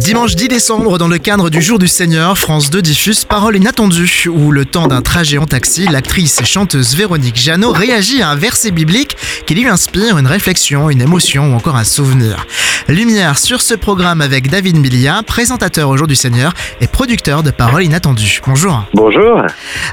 Dimanche 0.00 0.36
10 0.36 0.48
décembre, 0.48 0.96
dans 0.98 1.08
le 1.08 1.18
cadre 1.18 1.50
du 1.50 1.60
Jour 1.60 1.78
du 1.78 1.88
Seigneur, 1.88 2.38
France 2.38 2.70
2 2.70 2.82
diffuse 2.82 3.24
Parole 3.24 3.56
inattendue, 3.56 4.26
où 4.28 4.52
le 4.52 4.64
temps 4.64 4.86
d'un 4.86 5.02
trajet 5.02 5.38
en 5.38 5.46
taxi, 5.46 5.86
l'actrice 5.90 6.40
et 6.40 6.44
chanteuse 6.44 6.94
Véronique 6.94 7.36
Jeannot 7.36 7.72
réagit 7.72 8.22
à 8.22 8.30
un 8.30 8.36
verset 8.36 8.70
biblique 8.70 9.16
qui 9.44 9.54
lui 9.54 9.66
inspire 9.66 10.18
une 10.18 10.26
réflexion, 10.26 10.88
une 10.88 11.02
émotion 11.02 11.52
ou 11.52 11.56
encore 11.56 11.76
un 11.76 11.84
souvenir. 11.84 12.46
Lumière 12.88 13.38
sur 13.38 13.60
ce 13.60 13.74
programme 13.74 14.20
avec 14.22 14.48
David 14.48 14.76
Milia, 14.78 15.22
présentateur 15.26 15.90
au 15.90 15.96
Jour 15.96 16.06
du 16.06 16.14
Seigneur 16.14 16.54
et 16.80 16.86
producteur 16.86 17.42
de 17.42 17.50
Parole 17.50 17.82
inattendue. 17.82 18.40
Bonjour. 18.46 18.84
Bonjour. 18.94 19.42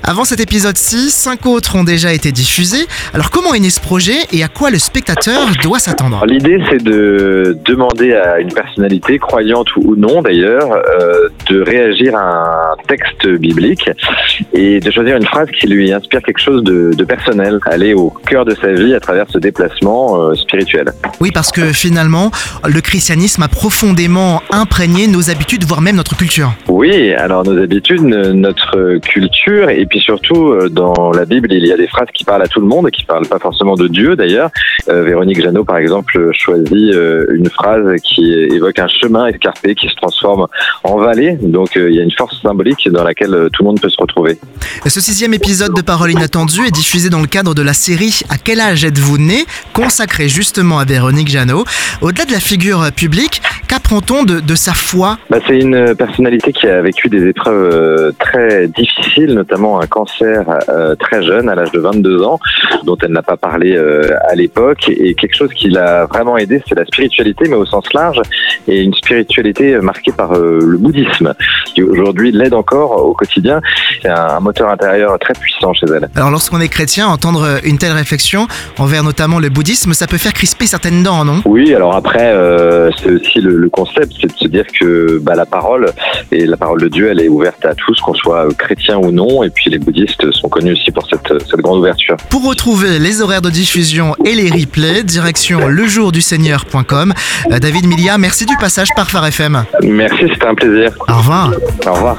Avant 0.04 0.24
cet 0.24 0.40
épisode-ci, 0.40 1.10
cinq 1.10 1.46
autres 1.46 1.76
ont 1.76 1.84
déjà 1.84 2.14
été 2.14 2.32
diffusés. 2.32 2.86
Alors 3.14 3.32
comment 3.32 3.54
est 3.54 3.60
né 3.60 3.70
ce 3.70 3.82
projet 3.82 4.20
et 4.32 4.44
à 4.44 4.48
quoi 4.48 4.70
le 4.70 4.80
spectateur 4.80 5.50
doit 5.62 5.80
s'attendre? 5.80 6.26
L'idée 6.26 6.60
c'est 6.70 6.82
de 6.82 7.58
demander 7.66 8.14
à 8.14 8.40
une 8.40 8.54
personnalité, 8.54 9.20
croyante 9.20 9.76
ou 9.76 9.95
non 9.96 10.22
d'ailleurs, 10.22 10.72
euh, 10.72 11.30
de 11.50 11.62
réagir 11.62 12.16
à 12.16 12.74
un 12.74 12.76
texte 12.88 13.28
biblique 13.28 13.90
et 14.54 14.80
de 14.80 14.92
choisir 14.92 15.18
une 15.18 15.26
phrase 15.26 15.50
qui 15.60 15.68
lui 15.68 15.92
inspire 15.92 16.22
quelque 16.22 16.42
chose 16.42 16.64
de, 16.64 16.92
de 16.96 17.04
personnel, 17.04 17.60
aller 17.66 17.94
au 17.94 18.10
cœur 18.10 18.46
de 18.46 18.56
sa 18.56 18.72
vie 18.72 18.94
à 18.94 19.00
travers 19.00 19.26
ce 19.30 19.38
déplacement 19.38 20.20
euh, 20.20 20.36
spirituel. 20.36 20.92
Oui, 21.20 21.32
parce 21.34 21.52
que 21.52 21.74
finalement, 21.74 22.32
le 22.68 22.82
christianisme 22.82 23.44
a 23.44 23.48
profondément 23.48 24.42
imprégné 24.52 25.08
nos 25.08 25.30
habitudes, 25.30 25.64
voire 25.66 25.82
même 25.82 25.96
notre 25.96 26.16
culture. 26.16 26.54
Oui, 26.68 27.14
alors 27.14 27.44
nos 27.44 27.62
habitudes, 27.62 28.04
notre 28.04 28.98
culture, 28.98 29.70
et 29.70 29.86
puis 29.86 30.00
surtout 30.00 30.50
euh, 30.50 30.70
dans 30.70 31.12
la 31.12 31.26
Bible, 31.26 31.52
il 31.52 31.66
y 31.66 31.72
a 31.72 31.78
des 31.78 31.88
phrases 31.88 32.08
qui 32.14 32.24
parlent 32.24 32.44
à 32.44 32.48
tout 32.48 32.60
le 32.60 32.68
monde, 32.68 32.90
qui 32.92 33.06
parlent 33.06 33.28
pas 33.28 33.40
forcément 33.40 33.76
de 33.76 33.88
Dieu 33.88 34.16
d'ailleurs. 34.16 34.50
Euh, 34.90 35.04
Véronique 35.04 35.42
Jeannot, 35.42 35.64
par 35.64 35.78
exemple, 35.78 36.30
choisit 36.34 36.94
euh, 36.94 37.26
une 37.34 37.50
phrase 37.50 37.86
qui 38.04 38.34
évoque 38.34 38.80
un 38.80 38.88
chemin 38.88 39.28
escarpé 39.28 39.76
qui 39.76 39.88
se 39.88 39.96
transforme 39.96 40.48
en 40.84 40.98
vallée. 40.98 41.38
Donc 41.42 41.76
il 41.76 41.94
y 41.94 42.00
a 42.00 42.04
une 42.04 42.12
force 42.12 42.42
symbolique 42.42 42.90
dans 42.90 43.04
laquelle 43.04 43.50
tout 43.54 43.64
le 43.64 43.68
monde 43.68 43.82
peut 43.82 43.90
se 43.90 43.98
retrouver. 44.00 44.38
Ce 44.86 45.02
sixième 45.02 45.34
épisode 45.34 45.74
de 45.74 45.82
Parole 45.82 46.12
inattendue 46.12 46.68
est 46.68 46.72
diffusé 46.72 47.10
dans 47.10 47.22
le 47.22 47.28
cadre 47.28 47.54
de 47.54 47.62
la 47.62 47.74
série 47.74 48.22
À 48.30 48.38
quel 48.38 48.60
âge 48.60 48.86
êtes-vous 48.86 49.18
né 49.18 49.46
consacrée 49.74 50.30
justement 50.30 50.80
à 50.80 50.86
Véronique 50.86 51.30
Jeannot. 51.30 51.66
Au-delà 52.02 52.26
de 52.26 52.32
la 52.32 52.40
figure 52.40 52.92
publique, 52.96 53.42
qu'apprend-on 53.68 54.24
de, 54.24 54.40
de, 54.40 54.56
sa 54.56 54.74
foi? 54.74 55.18
Bah, 55.30 55.40
C'est 55.48 55.60
une 55.60 55.96
personnalité 55.96 56.54
qui 56.54 56.68
a 56.68 56.82
vécu 56.82 57.10
des 57.10 57.28
épreuves 57.28 57.74
euh, 57.74 58.12
très 58.20 58.68
difficiles, 58.68 59.34
notamment 59.34 59.80
un 59.80 59.88
cancer 59.88 60.44
euh, 60.70 60.96
très 60.96 61.24
jeune, 61.24 61.50
à 61.50 61.56
l'âge 61.56 61.72
de 61.72 61.80
22 61.80 62.24
ans, 62.24 62.40
dont 62.84 62.98
elle 63.02 63.12
n'a 63.12 63.24
pas 63.24 63.38
parlé 63.38 63.76
euh, 63.76 64.10
à 64.30 64.36
l'époque. 64.36 64.75
Et 64.88 65.14
quelque 65.16 65.36
chose 65.36 65.50
qui 65.54 65.70
l'a 65.70 66.06
vraiment 66.06 66.38
aidé, 66.38 66.62
c'est 66.68 66.76
la 66.76 66.86
spiritualité, 66.86 67.48
mais 67.48 67.56
au 67.56 67.66
sens 67.66 67.86
large, 67.94 68.22
et 68.68 68.82
une 68.82 68.94
spiritualité 68.94 69.78
marquée 69.80 70.12
par 70.12 70.34
le 70.34 70.78
bouddhisme, 70.78 71.34
qui 71.74 71.84
aujourd'hui 71.84 72.32
l'aide 72.32 72.54
encore 72.54 73.06
au 73.06 73.14
quotidien. 73.14 73.62
C'est 74.02 74.10
un 74.10 74.40
moteur 74.40 74.70
intérieur 74.70 75.18
très 75.20 75.34
puissant 75.34 75.74
chez 75.74 75.88
elle. 75.88 76.10
Alors 76.16 76.32
lorsqu'on 76.32 76.62
est 76.62 76.68
chrétien, 76.70 77.08
entendre 77.08 77.60
une 77.64 77.78
telle 77.78 77.94
réflexion 77.94 78.48
envers 78.78 79.04
notamment 79.04 79.40
le 79.40 79.50
bouddhisme, 79.50 79.94
ça 79.94 80.08
peut 80.08 80.18
faire 80.18 80.34
crisper 80.34 80.68
certaines 80.68 81.04
dents, 81.04 81.26
non? 81.26 81.42
Oui, 81.46 81.74
alors 81.74 81.96
après, 81.96 82.32
euh, 82.34 82.90
c'est 83.02 83.12
aussi 83.12 83.40
le, 83.40 83.58
le 83.58 83.70
concept, 83.70 84.14
c'est 84.20 84.28
de 84.28 84.38
se 84.38 84.48
dire 84.48 84.66
que 84.80 85.20
bah, 85.22 85.36
la 85.36 85.46
parole 85.46 85.92
et 86.32 86.46
la 86.46 86.58
parole 86.58 86.82
de 86.82 86.88
Dieu, 86.88 87.10
elle 87.10 87.22
est 87.22 87.28
ouverte 87.30 87.66
à 87.66 87.74
tous, 87.76 88.00
qu'on 88.02 88.14
soit 88.14 88.48
chrétien 88.58 88.98
ou 88.98 89.12
non. 89.12 89.44
Et 89.44 89.50
puis 89.50 89.70
les 89.70 89.80
bouddhistes 89.80 90.30
sont 90.32 90.50
connus 90.50 90.74
aussi 90.74 90.92
pour 90.92 91.08
cette, 91.08 91.28
cette 91.48 91.60
grande 91.62 91.80
ouverture. 91.80 92.18
Pour 92.30 92.46
retrouver 92.48 93.00
les 93.00 93.22
horaires 93.22 93.42
de 93.42 93.50
diffusion 93.50 94.16
et 94.26 94.34
les 94.36 94.50
direction 95.04 95.68
lejourduseigneur.com. 95.68 97.14
Euh, 97.52 97.60
David 97.60 97.88
Milia, 97.88 98.18
merci 98.18 98.46
du 98.46 98.56
passage 98.58 98.90
par 98.96 99.10
Phare 99.10 99.28
FM. 99.28 99.64
Merci, 99.84 100.26
c'était 100.34 100.48
un 100.48 100.56
plaisir. 100.56 100.92
Au 101.08 101.18
revoir. 101.18 101.52
Au 101.86 101.94
revoir. 101.94 102.18